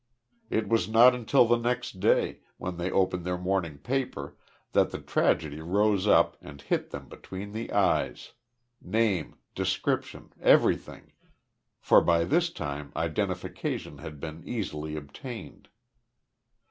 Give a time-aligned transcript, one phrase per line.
[0.49, 4.35] It was not until the next day, when they opened their morning paper,
[4.71, 8.31] that the tragedy rose up and hit them between the eyes
[8.81, 11.11] name, description, everything,
[11.79, 15.69] for by this time identification had been easily obtained.